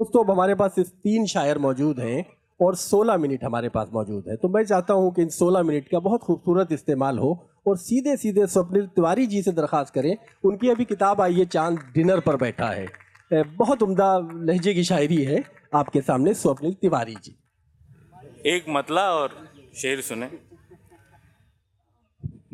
दोस्तों 0.00 0.22
अब 0.24 0.30
हमारे 0.30 0.54
पास 0.54 0.74
सिर्फ़ 0.74 0.88
तीन 1.04 1.24
शायर 1.26 1.58
मौजूद 1.58 2.00
हैं 2.00 2.24
और 2.60 2.74
16 2.76 3.16
मिनट 3.16 3.44
हमारे 3.44 3.68
पास 3.68 3.88
मौजूद 3.94 4.24
है। 4.28 4.36
तो 4.36 4.48
मैं 4.48 4.62
चाहता 4.64 4.94
हूँ 4.94 5.12
कि 5.14 5.22
इन 5.22 5.28
16 5.28 5.62
मिनट 5.62 5.88
का 5.88 5.98
बहुत 5.98 6.20
खूबसूरत 6.20 6.72
इस्तेमाल 6.72 7.18
हो 7.18 7.30
और 7.66 7.76
सीधे 7.76 8.16
सीधे 8.16 8.46
स्वप्निल 8.46 8.86
तिवारी 8.86 9.26
जी 9.26 9.42
से 9.42 9.52
दरख्वास्त 9.52 9.94
करें। 9.94 10.16
उनकी 10.44 10.68
अभी 10.68 10.84
किताब 10.84 11.20
आई 11.20 11.34
है 11.34 11.46
चाँद 11.46 11.78
डिनर 11.94 12.20
पर 12.20 12.36
बैठा 12.36 12.66
है। 12.66 12.86
बहुत 13.56 13.82
उम्दा 13.82 14.18
लहजे 14.32 14.74
की 14.74 14.84
शायरी 14.84 15.22
है 15.24 15.42
आपके 15.74 16.00
सामने 16.00 16.34
स्वप्निल 16.34 16.74
तिवारी 16.74 17.14
जी। 17.14 17.36
एक 18.46 18.64
मतला 18.68 19.10
और 19.12 19.36
शेर 19.76 20.00
सुने। 20.00 20.30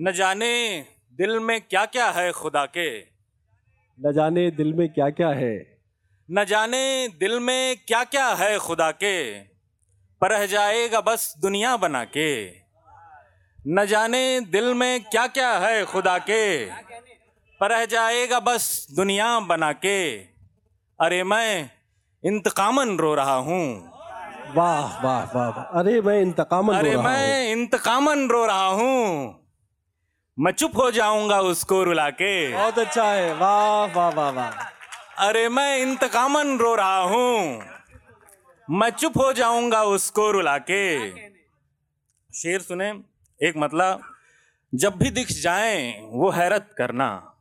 न 0.01 0.13
जाने 0.13 0.81
दिल 1.15 1.39
में 1.41 1.61
क्या 1.61 1.85
क्या 1.87 2.11
है 2.11 2.33
खुदा 2.33 2.65
के। 2.67 2.89
न 3.99 4.13
जाने 4.13 4.51
दिल 4.51 4.75
में 4.75 4.89
क्या 4.89 5.11
क्या 5.11 5.29
है। 5.35 5.74
न 6.31 6.45
जाने 6.45 7.09
दिल 7.09 7.41
में 7.41 7.77
क्या 7.77 8.05
क्या 8.05 8.29
है 8.29 8.59
खुदा 8.59 8.91
के। 8.91 9.41
पर 10.21 10.31
रह 10.31 10.47
जाएगा 10.47 11.01
बस 11.01 11.35
दुनिया 11.39 11.77
बना 11.77 12.05
के। 12.05 12.51
न 13.69 13.85
जाने 13.87 14.41
दिल 14.41 14.75
में 14.75 15.05
क्या 15.05 15.27
क्या 15.27 15.53
है 15.59 15.85
खुदा 15.85 16.19
के। 16.19 16.65
पर 17.61 17.71
रह 17.71 17.85
जाएगा 17.85 18.41
बस 18.41 18.87
दुनिया 18.97 19.41
बना 19.41 19.73
के। 19.73 20.17
अरे 21.01 21.25
मैं 21.25 21.71
इंतकामन 22.25 22.97
रो 22.99 23.15
रहा 23.15 23.35
हूँ। 23.35 23.91
वाह 24.57 25.05
वाह 25.05 25.25
वाह 25.25 25.49
वाह। 25.49 25.81
अरे 25.81 26.01
मैं 26.01 26.21
इंतकामन 26.23 26.75
अरे 26.75 26.97
मैं 26.97 27.53
इंतकामन 27.53 28.29
रो 28.29 28.47
रहा 28.47 28.67
हूँ। 28.67 29.41
मैं 30.39 30.53
चुप 30.53 30.77
हो 30.77 30.91
जाऊँगा 30.91 31.41
उसको 31.41 31.83
रुला 31.85 32.11
के 32.11 32.53
बहुत 32.53 32.79
अच्छा 32.79 33.05
है। 33.05 33.35
वाह 33.35 33.85
वाह 33.97 34.09
वाह 34.09 34.31
वाह। 34.31 34.74
अरे 35.19 35.49
मैं 35.49 35.79
इंतकामन 35.79 36.59
रो 36.59 36.75
रहा 36.75 37.01
हूँ। 37.01 37.63
मैं 38.71 38.91
चुप 38.91 39.19
हो 39.19 39.33
जाऊँगा 39.33 39.83
उसको 39.83 40.31
रुला 40.31 40.59
के। 40.59 41.11
शेर 42.35 42.61
सुने 42.61 42.91
एक 43.43 43.55
मतलब 43.57 44.01
जब 44.75 44.97
भी 44.97 45.11
दिख 45.11 45.29
जाए 45.29 46.01
वो 46.03 46.31
हैरत 46.31 46.75
करना। 46.79 47.35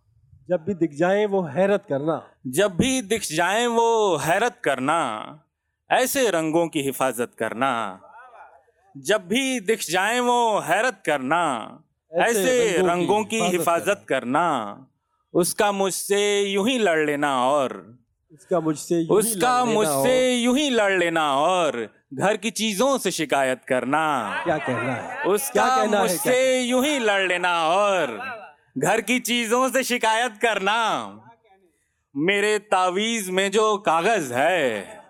जब 0.49 0.65
भी 0.65 0.73
दिख 0.73 0.91
जाए 0.91 1.25
वो 1.25 1.41
हैरत 1.41 1.85
करना। 1.89 2.29
जब 2.47 2.77
भी 2.77 3.01
दिख 3.01 3.21
जाए 3.21 3.67
वो 3.67 4.17
हैरत 4.17 4.59
करना। 4.63 4.99
ऐसे 5.91 6.29
रंगों 6.29 6.67
की 6.67 6.81
हिफाजत 6.81 7.31
करना। 7.39 7.99
जब 8.97 9.27
भी 9.27 9.59
दिख 9.59 9.89
जाए 9.89 10.19
वो 10.19 10.59
हैरत 10.59 11.03
करना। 11.05 11.43
ऐसे 12.13 12.77
रंगों 12.77 13.23
की 13.23 13.39
हिफाजत 13.41 14.05
करना। 14.09 14.87
उसका 15.33 15.71
मुझसे 15.71 16.41
यूँ 16.41 16.69
ही 16.69 16.77
लड़ 16.77 17.05
लेना 17.05 17.47
और। 17.47 17.99
उसका 18.33 18.59
मुझसे 18.59 18.95
यूँ 18.95 19.17
उसका 19.17 19.65
मुझसे 19.65 20.35
यूँ 20.35 20.57
ही 20.57 20.69
लड़ 20.69 20.99
लेना 20.99 21.35
और। 21.37 21.89
घर 22.13 22.37
की 22.37 22.51
चीज़ों 22.51 22.97
से 22.97 23.11
शिकायत 23.11 23.61
करना। 23.67 24.41
क्या 24.43 24.57
कहना 24.57 24.93
है? 24.93 25.23
उसका 25.23 25.85
मुझसे 25.85 26.61
यूँ 26.61 26.85
ही 26.85 26.99
लड़ 26.99 27.27
लेना 27.27 27.67
और। 27.67 28.19
घर 28.77 29.01
की 29.01 29.19
चीज़ों 29.19 29.69
से 29.69 29.83
शिकायत 29.83 30.37
करना। 30.41 31.19
मेरे 32.17 32.59
तावीज 32.59 33.29
में 33.29 33.51
जो 33.51 33.77
कागज़ 33.77 34.33
है 34.33 35.03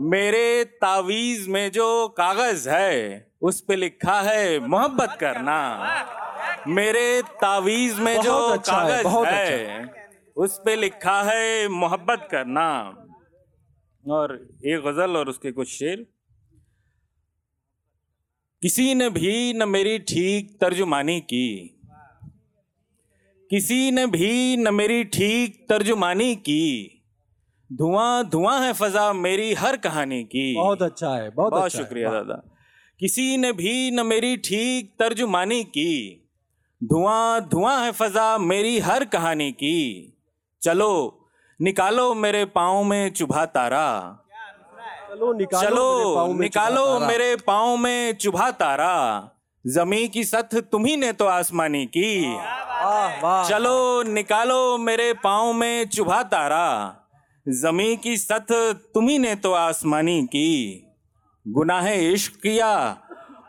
मेरे 0.00 0.64
तावीज 0.64 1.48
में 1.48 1.70
जो 1.70 2.08
कागज़ 2.08 2.68
है 2.68 3.26
उस 3.42 3.60
पे 3.60 3.76
लिखा 3.76 4.20
है 4.20 4.58
मोहब्बत 4.58 5.16
करना। 5.20 5.78
मेरे 6.68 7.22
तावीज 7.22 7.98
में 7.98 8.20
जो 8.20 8.36
अच्छा 8.36 8.82
है, 8.82 8.90
कागज़ 8.90 9.04
बहुत 9.04 9.26
है 9.26 9.94
उस 10.36 10.60
पे 10.64 10.76
लिखा 10.76 11.22
है 11.22 11.68
मोहब्बत 11.68 12.28
करना 12.30 12.96
और 14.12 14.48
एक 14.66 14.80
गज़ल 14.80 15.16
और 15.16 15.28
उसके 15.28 15.52
कुछ 15.52 15.68
शेर। 15.68 16.06
किसी 18.62 18.94
ने 18.94 19.10
भी 19.10 19.52
न 19.52 19.68
मेरी 19.68 19.98
ठीक 19.98 20.58
तर्जुमानी 20.60 21.20
की। 21.20 21.78
किसी 23.50 23.90
ने 23.90 24.06
भी 24.06 24.56
न 24.56 24.74
मेरी 24.74 25.04
ठीक 25.04 25.66
तर्जुमानी 25.68 26.36
की। 26.36 26.98
धुआँ 27.72 28.28
धुआँ 28.28 28.60
है 28.60 28.72
फजा 28.72 29.12
मेरी 29.12 29.54
हर 29.54 29.76
कहानी 29.76 30.24
की। 30.24 30.54
बहुत 30.54 30.82
अच्छा 30.82 31.08
है 31.08 31.30
बहुत 31.30 31.50
बहुत 31.50 31.64
अच्छा 31.64 31.78
शुक्रिया 31.78 32.10
दादा। 32.10 32.42
किसी 32.98 33.36
ने 33.36 33.52
भी 33.52 33.90
न 33.90 34.06
मेरी 34.06 34.36
ठीक 34.36 34.94
तर्जुमानी 34.98 35.64
की। 35.64 36.21
धुआँ 36.82 37.40
धुआँ 37.40 37.84
है 37.84 37.92
फजा 37.92 38.38
मेरी 38.38 38.78
हर 38.78 39.04
कहानी 39.04 39.52
की। 39.52 40.12
चलो 40.62 41.26
निकालो 41.60 42.14
मेरे 42.14 42.44
पाँव 42.44 42.84
में 42.84 43.12
चुभा 43.12 43.44
तारा। 43.46 44.18
चलो 45.10 45.32
निकालो 45.32 45.68
चलो 45.68 45.84
मेरे 45.94 46.14
पाँव 46.14 46.32
में 46.32 46.40
निकालो 46.40 46.76
चुभा 46.76 46.98
तारा। 46.98 47.08
मेरे 47.08 47.36
पाँव 47.36 47.76
में 47.76 48.14
चुभा 48.14 48.50
तारा। 48.50 49.30
जमी 49.66 50.08
की 50.08 50.24
सथ 50.24 50.54
तुम्ही 50.54 50.96
ने 50.96 51.12
तो 51.12 51.26
आसमानी 51.26 51.86
की। 51.86 52.36
चलो 53.48 54.02
निकालो 54.02 54.78
मेरे 54.78 55.12
पाँव 55.12 55.52
में 55.52 55.88
चुभा 55.88 56.22
तारा। 56.22 56.96
जमी 57.48 57.96
की 57.96 58.16
सथ 58.16 58.52
तुम्ही 58.94 59.18
ने 59.18 59.34
तो 59.34 59.52
आसमानी 59.52 60.22
की। 60.22 60.82
गुनाह 61.48 61.88
इश्क 61.88 62.32
किया 62.32 62.98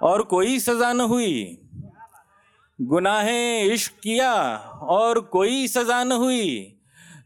और 0.01 0.23
कोई 0.23 0.59
सजा 0.59 0.93
न 0.93 1.01
हुई। 1.01 1.62
गुनाह 2.83 3.29
इश्क 3.73 3.91
किया 4.03 4.33
और 4.89 5.19
कोई 5.19 5.67
सजा 5.67 6.03
न 6.03 6.11
हुई। 6.11 6.69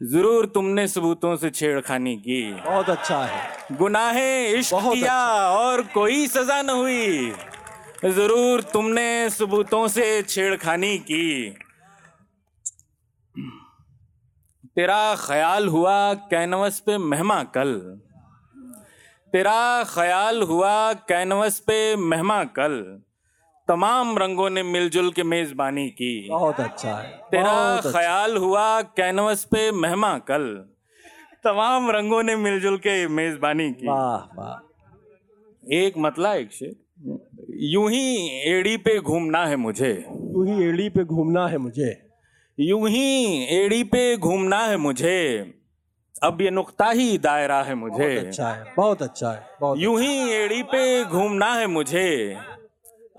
ज़रूर 0.03 0.45
तुमने 0.45 0.87
सबूतों 0.87 1.35
से 1.35 1.49
छेड़खानी 1.49 2.15
की। 2.17 2.53
बहुत 2.53 2.89
अच्छा 2.89 3.23
है। 3.25 3.77
गुनाह 3.77 4.17
इश्क 4.59 4.75
किया 4.75 5.17
और 5.49 5.81
कोई 5.81 6.27
सजा 6.27 6.61
न 6.61 6.69
हुई। 6.69 7.31
ज़रूर 8.05 8.61
तुमने 8.61 9.29
सबूतों 9.29 9.87
से 9.87 10.21
छेड़खानी 10.21 10.97
की। 10.97 11.49
तेरा 14.75 15.15
ख्याल 15.15 15.67
हुआ 15.67 16.13
कैनवस 16.13 16.79
पे 16.79 16.97
मेहमा 16.97 17.43
कल। 17.43 17.73
तेरा 19.33 19.83
ख्याल 19.83 20.41
हुआ 20.41 20.93
कैनवस 20.93 21.59
पे 21.59 21.95
मेहमा 21.95 22.43
कल। 22.43 23.01
तमाम 23.67 24.17
रंगों 24.17 24.49
ने 24.49 24.63
मिलजुल 24.63 25.11
के 25.11 25.23
मेजबानी 25.23 25.89
की। 25.89 26.27
बहुत 26.29 26.59
अच्छा 26.59 26.93
है 26.93 27.09
तेरा 27.31 27.51
अच्छा। 27.77 27.91
ख्याल 27.91 28.37
हुआ 28.37 28.81
कैनवस 28.81 29.43
पे 29.43 29.71
मेहमा 29.71 30.17
कल। 30.17 30.45
तमाम 31.43 31.91
रंगों 31.91 32.23
ने 32.23 32.35
मिलजुल 32.35 32.77
के 32.77 33.07
मेजबानी 33.07 33.71
की। 33.71 33.87
वाह 33.87 34.35
वाह। 34.37 35.73
एक 35.73 35.93
मतला 35.97 36.33
एक 36.35 36.51
शेर। 36.51 36.75
यूँ 37.49 37.89
ही 37.91 38.29
एड़ी 38.51 38.77
पे 38.77 38.99
घूमना 38.99 39.45
है 39.45 39.55
मुझे। 39.55 39.93
यूँ 40.09 40.47
ही 40.47 40.63
एड़ी 40.63 40.89
पे 40.89 41.03
घूमना 41.03 41.47
है 41.47 41.57
मुझे। 41.57 42.09
यूँ 42.59 42.89
ही 42.89 43.43
एड़ी 43.55 43.83
पे 43.83 44.17
घूमना 44.17 44.59
है 44.59 44.77
मुझे। 44.77 45.53
अब 46.23 46.41
ये 46.41 46.49
नुक्ता 46.49 46.89
ही 46.89 47.17
दायरा 47.17 47.61
है 47.63 47.75
मुझे। 47.75 48.15
बहुत 48.15 48.25
अच्छा 48.25 48.49
है 48.49 48.73
बहुत 48.77 49.01
अच्छा 49.01 49.31
है 49.31 49.45
बहुत 49.61 49.79
यूँ 49.79 49.99
ही 50.01 50.31
एड़ी 50.31 50.63
पे 50.63 51.03
घूमना 51.05 51.53
है 51.53 51.67
मुझे। 51.67 52.37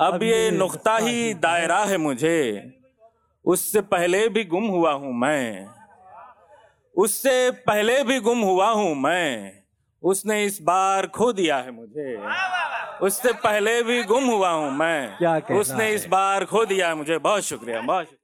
अब 0.01 0.23
ये 0.23 0.51
नुकता 0.51 0.97
ही 0.97 1.35
दायरा 1.35 1.85
है 1.85 1.97
मुझे। 1.97 2.73
उससे 3.45 3.81
पहले 3.81 4.29
भी 4.29 4.45
गुम 4.45 4.67
हुआ 4.67 4.93
हूँ 4.93 5.15
मैं। 5.15 5.67
उससे 6.97 7.51
पहले 7.51 8.05
भी 8.05 8.21
गुम 8.21 8.41
हुआ 8.41 8.71
हूँ 8.71 8.95
मैं। 8.95 9.53
उसने 10.03 10.45
इस 10.45 10.63
बार 10.63 11.07
खो 11.07 11.33
दिया 11.33 11.57
है 11.57 11.71
मुझे। 11.71 12.17
उससे 13.03 13.33
पहले 13.33 13.83
भी 13.83 14.03
गुम 14.03 14.25
हुआ 14.25 14.51
हूँ 14.51 14.71
मैं। 14.71 15.19
उसने 15.55 15.91
इस 15.91 16.07
बार 16.07 16.45
खो 16.45 16.67
दिया 16.67 16.89
है 16.89 16.95
मुझे। 16.95 17.19
बहुत 17.19 17.43
शुक्रिया 17.43 17.81
बहुत 17.81 18.05
शुक्रिया। 18.05 18.18